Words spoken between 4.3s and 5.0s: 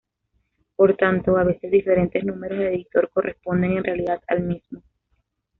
mismo.